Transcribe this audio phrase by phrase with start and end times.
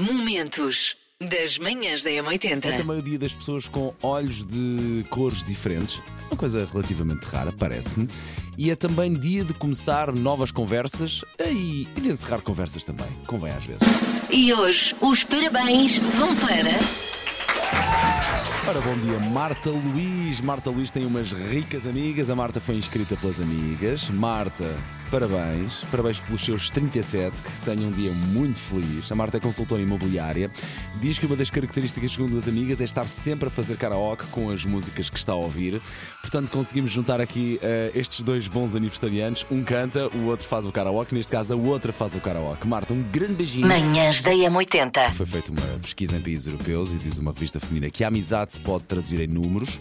[0.00, 2.74] Momentos das manhãs da É M80.
[2.78, 6.02] também o dia das pessoas com olhos de cores diferentes.
[6.30, 8.08] Uma coisa relativamente rara, parece-me.
[8.56, 13.06] E é também dia de começar novas conversas e, e de encerrar conversas também.
[13.26, 13.82] Convém às vezes.
[14.30, 16.78] E hoje os parabéns vão para.
[18.66, 20.40] Ora, bom dia, Marta Luís.
[20.40, 22.30] Marta Luís tem umas ricas amigas.
[22.30, 24.08] A Marta foi inscrita pelas amigas.
[24.08, 24.64] Marta,
[25.10, 25.84] parabéns.
[25.90, 27.42] Parabéns pelos seus 37.
[27.42, 29.10] Que tenham um dia muito feliz.
[29.10, 30.50] A Marta é consultora imobiliária.
[31.00, 34.50] Diz que uma das características, segundo as amigas, é estar sempre a fazer karaoke com
[34.50, 35.82] as músicas que está a ouvir.
[36.20, 39.44] Portanto, conseguimos juntar aqui eh, estes dois bons aniversariantes.
[39.50, 41.14] Um canta, o outro faz o karaoke.
[41.14, 42.66] Neste caso, a outra faz o karaoke.
[42.68, 43.66] Marta, um grande beijinho.
[43.66, 45.12] Manhãs da M80.
[45.12, 48.54] Foi feita uma pesquisa em países europeus e diz uma revista feminina que a amizade
[48.54, 49.80] se pode traduzir em números.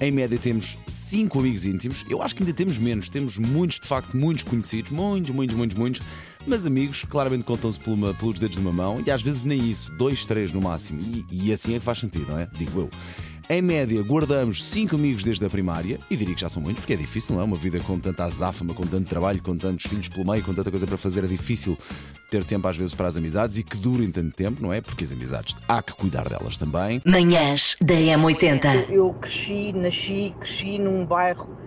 [0.00, 2.04] Em média temos 5 amigos íntimos.
[2.10, 3.08] Eu acho que ainda temos menos.
[3.08, 4.65] Temos muitos, de facto, muitos conhecidos.
[4.90, 6.02] Muitos, muitos, muitos, muitos.
[6.46, 9.02] Mas amigos, claramente contam-se pelos dedos de uma mão.
[9.04, 9.92] E às vezes nem isso.
[9.94, 11.00] Dois, três no máximo.
[11.00, 12.48] E, e assim é que faz sentido, não é?
[12.56, 12.90] Digo eu.
[13.48, 16.94] Em média, guardamos 5 amigos desde a primária, e diria que já são muitos, porque
[16.94, 17.44] é difícil, não é?
[17.44, 20.68] Uma vida com tanta azáfama, com tanto trabalho, com tantos filhos pelo meio, com tanta
[20.68, 21.78] coisa para fazer, é difícil
[22.28, 24.80] ter tempo às vezes para as amizades e que durem tanto tempo, não é?
[24.80, 27.00] Porque as amizades há que cuidar delas também.
[27.06, 28.90] Manhãs da M80.
[28.90, 31.65] Eu cresci, nasci, cresci num bairro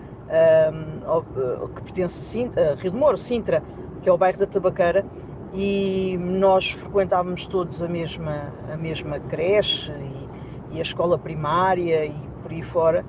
[1.05, 3.63] ao- ah, que pertence a, Sintra, a Rio de Moro, Sintra,
[4.01, 5.05] que é o bairro da Tabaqueira,
[5.53, 12.13] e nós frequentávamos todos a mesma, a mesma creche e, e a escola primária e
[12.43, 13.05] por aí fora.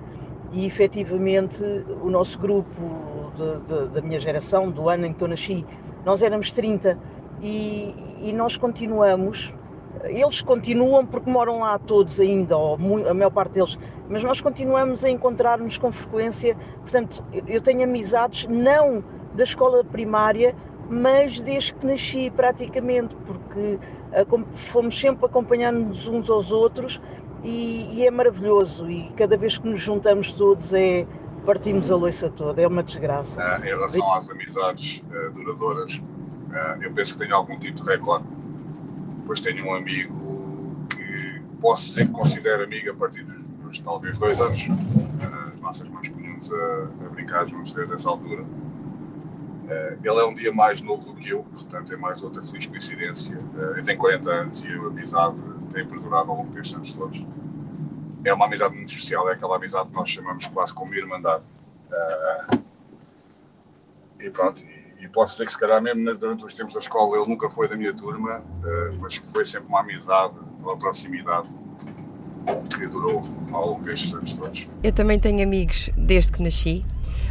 [0.53, 1.63] E efetivamente
[2.03, 5.65] o nosso grupo de- de- da minha geração, do ano em que eu nasci,
[6.05, 6.99] nós éramos 30
[7.41, 9.53] e, e nós continuamos
[10.05, 12.75] eles continuam porque moram lá todos ainda, ou
[13.09, 16.57] a maior parte deles, mas nós continuamos a encontrar-nos com frequência.
[16.83, 19.03] Portanto, eu- tenho amizades não
[19.35, 20.55] da escola primária,
[20.89, 23.79] mas desde que nasci praticamente, porque
[24.13, 27.01] acom- fomos sempre acompanhando-nos uns aos outros
[27.45, 28.91] e, e é maravilhoso.
[28.91, 31.07] E cada vez que nos juntamos todos é
[31.47, 33.41] partimos a loiça toda, é uma desgraça.
[33.41, 36.03] Ah, em relação às amizades ah, duradouras,
[36.53, 38.25] ah, eu penso que tenho algum tipo de recorde.
[39.31, 44.19] Depois tenho um amigo que posso dizer que considero amigo a partir dos, dos talvez
[44.19, 44.67] dois anos.
[45.23, 48.45] Ah, as nossas mãos punham-nos a, a brincar juntos desde essa altura.
[49.69, 52.67] Ah, ele é um dia mais novo do que eu, portanto é mais outra feliz
[52.67, 53.39] coincidência.
[53.55, 55.41] Ah, eu tenho 40 anos e a amizade
[55.73, 57.25] tem perdurado ao longo destes anos todos.
[58.25, 61.45] É uma amizade muito especial, é aquela amizade que nós chamamos quase como irmandade.
[64.19, 64.65] E pronto,
[65.01, 67.69] e, posso dizer que se calhar mesmo durante os tempos da escola ele nunca foi
[67.69, 71.49] da minha turma, eh, mas que foi sempre uma amizade, uma proximidade
[72.77, 73.23] que durou
[73.53, 74.69] ao longo destes anos todos.
[74.83, 76.85] Eu também tenho amigos desde que nasci.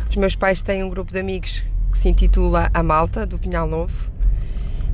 [0.09, 3.67] Os meus pais têm um grupo de amigos que se intitula A Malta, do Pinhal
[3.67, 4.11] Novo,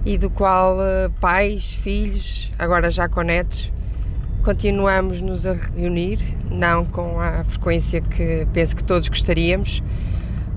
[0.05, 3.71] e do qual eh, pais, filhos, agora já com netos,
[4.43, 6.19] continuamos nos a reunir,
[6.51, 9.81] não com a frequência que penso que todos gostaríamos,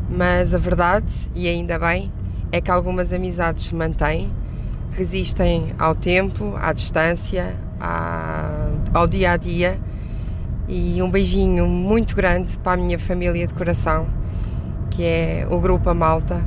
[0.09, 2.13] mas a verdade, e ainda bem,
[2.51, 4.31] é que algumas amizades se mantêm,
[4.91, 9.77] resistem ao tempo, à distância, à- ao dia a dia
[10.67, 14.09] e um beijinho muito grande para a minha família de coração,
[14.91, 16.47] que é o Grupo Malta,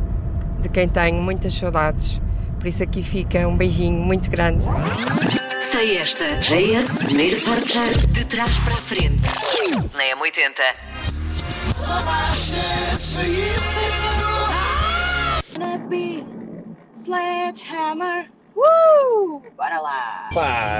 [0.61, 2.21] de quem tenho muitas saudades.
[2.59, 4.63] Por isso aqui fica um beijinho muito grande.
[5.71, 6.37] Sei esta.
[6.37, 9.29] JS, primeiro portar de trás para a frente.
[9.95, 10.61] Na M80.
[17.11, 18.31] Sledgehammer.
[18.55, 19.41] Uh!
[19.57, 20.29] Bora lá!
[20.33, 20.79] Pá,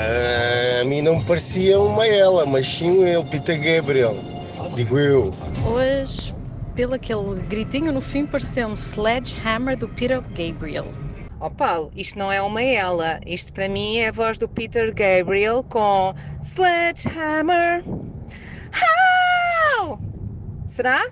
[0.80, 4.16] a mim não me parecia uma ela, mas sim um ele, Peter Gabriel.
[4.74, 5.34] Digo eu.
[5.68, 6.34] Hoje,
[6.74, 10.88] pelo aquele gritinho no fim, pareceu um Sledgehammer do Peter Gabriel.
[11.42, 13.20] Ó Paulo, isto não é uma ela.
[13.26, 17.84] Isto para mim é a voz do Peter Gabriel com Sledgehammer.
[19.82, 20.00] How?
[20.66, 21.10] Será?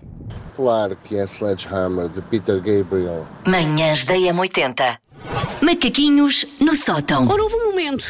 [0.55, 3.27] Claro que é Sledgehammer, de Peter Gabriel.
[3.45, 4.97] Manhãs da M80.
[5.61, 7.27] Macaquinhos no sótão.
[7.27, 8.05] Ora, houve um momento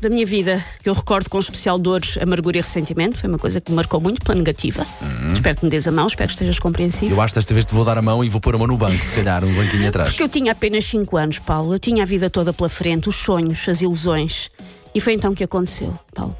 [0.00, 3.18] da minha vida que eu recordo com especial dor, amargura e ressentimento.
[3.18, 4.86] Foi uma coisa que me marcou muito pela negativa.
[5.32, 7.14] Espero que me des a mão, espero que estejas compreensivo.
[7.14, 8.66] Eu acho que desta vez te vou dar a mão e vou pôr a mão
[8.66, 10.10] no banco, se calhar, um banquinho atrás.
[10.10, 11.74] Porque eu tinha apenas 5 anos, Paulo.
[11.74, 14.50] Eu tinha a vida toda pela frente, os sonhos, as ilusões.
[14.94, 16.36] E foi então que aconteceu, Paulo.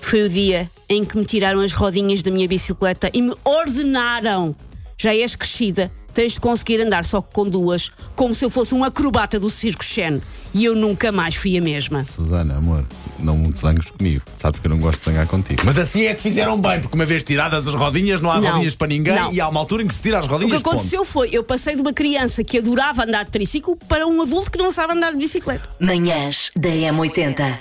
[0.00, 4.54] Foi o dia em que me tiraram as rodinhas da minha bicicleta e me ordenaram.
[4.96, 8.82] Já és crescida, Tens de conseguir andar só com duas, como se eu fosse um
[8.82, 10.20] acrobata do circo Shen.
[10.52, 12.02] E eu nunca mais fui a mesma.
[12.02, 12.84] Susana, amor,
[13.20, 14.24] não zangues comigo.
[14.36, 15.62] Sabes que eu não gosto de zangar contigo.
[15.64, 18.50] Mas assim é que fizeram bem, porque uma vez tiradas as rodinhas, não há Não.
[18.50, 19.32] rodinhas para ninguém Não.
[19.32, 21.44] e há uma altura em que se tira as rodinhas O que aconteceu foi, eu
[21.44, 24.94] passei de uma criança que adorava andar de triciclo para um adulto que não sabe
[24.94, 25.70] andar de bicicleta.
[25.78, 27.60] Manhãs da M80.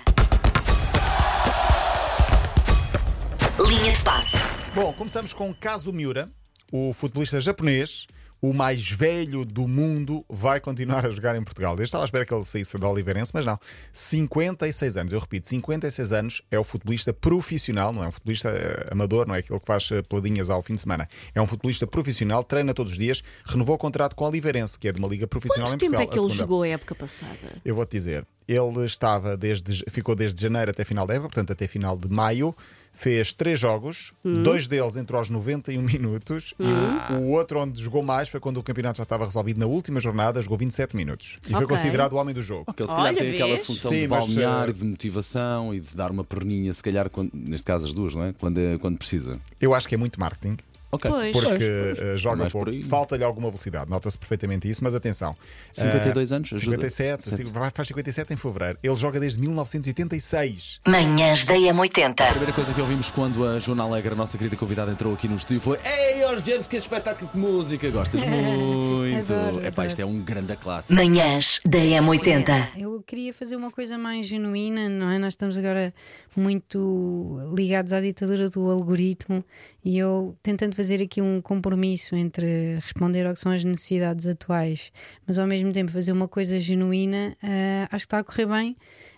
[3.67, 4.35] Linha de passe.
[4.73, 6.27] Bom, começamos com Kazu Miura,
[6.71, 8.07] o futebolista japonês
[8.41, 11.75] o mais velho do mundo, vai continuar a jogar em Portugal.
[11.77, 13.57] Eu estava à espera que ele saísse do Oliveirense, mas não.
[13.91, 18.89] 56 anos, eu repito, 56 anos é o futebolista profissional, não é um futebolista eh,
[18.91, 21.07] amador, não é aquele que faz eh, peladinhas ao fim de semana.
[21.33, 24.87] É um futebolista profissional, treina todos os dias, renovou o contrato com o Oliveirense, que
[24.87, 26.25] é de uma liga profissional Quanto em tempo Portugal.
[26.25, 27.61] é que ele jogou a época passada?
[27.65, 31.67] Eu vou-te dizer, ele estava desde, ficou desde janeiro até final da época, portanto até
[31.67, 32.55] final de maio,
[32.93, 34.33] fez três jogos, Hum.
[34.41, 38.57] dois deles entrou aos 91 minutos e o, o outro onde jogou mais foi quando
[38.57, 41.67] o campeonato já estava resolvido na última jornada, jogou 27 minutos e foi Ok.
[41.67, 42.63] considerado o homem do jogo.
[42.67, 44.83] Ok, ele se calhar Olha, tem aquela função Sim, de mas, balnear eh, e de
[44.85, 48.33] motivação e de dar uma perninha, se calhar, quando- neste caso as duas, não é?
[48.33, 49.39] Quando, é- quando precisa.
[49.61, 50.57] Eu acho que é muito marketing.
[50.91, 51.11] Ok.
[51.11, 51.31] Pois.
[51.35, 55.35] Porque eh, joga Mais por pouco, falta-lhe alguma velocidade, nota-se perfeitamente isso, mas atenção.
[55.71, 56.65] 52 eh, anos, ajuda.
[56.77, 57.51] 57, Sete.
[57.51, 58.79] vai- faz 57 em fevereiro.
[58.81, 60.79] Ele joga desde 1986.
[60.87, 62.21] Manhãs da M80.
[62.21, 65.27] A primeira coisa que ouvimos quando a Joana Alegre, a nossa querida convidada, entrou aqui
[65.27, 67.89] no estúdio foi Ei, Jorge James, que espetáculo de música!
[67.89, 69.31] Gostas muito!
[69.31, 69.87] Adoro, Epá, adoro.
[69.87, 70.93] isto é um grande clássico.
[70.95, 72.69] Manhãs da M80.
[72.77, 75.17] Eu queria fazer uma coisa mais genuína, não é?
[75.19, 75.93] Nós estamos agora
[76.35, 79.43] muito ligados à ditadura do algoritmo
[79.83, 84.91] e eu tentando fazer aqui um compromisso entre responder ao que são as necessidades atuais,
[85.25, 88.77] mas ao mesmo tempo fazer uma coisa genuína, ah, acho que está a correr bem.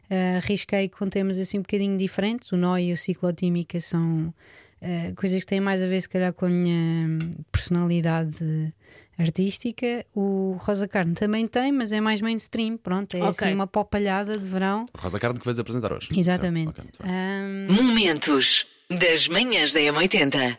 [0.09, 2.51] Ah, arrisquei com temas assim um bocadinho diferentes.
[2.51, 4.33] O nó e a ciclotímica são
[4.81, 7.19] ah, coisas que têm mais a ver, se calhar, com a minha
[7.51, 8.73] personalidade
[9.17, 10.05] artística.
[10.15, 12.77] O Rosa Carne também tem, mas é mais mainstream.
[12.77, 13.29] Pronto, é Ok.
[13.45, 14.85] assim uma popalhada de verão.
[14.97, 16.07] Rosa Carne que vais apresentar hoje.
[16.17, 16.73] Exatamente.
[16.73, 17.11] Certo, ok, muito bem.
[17.11, 20.57] Ahm, Momentos das manhãs da M80.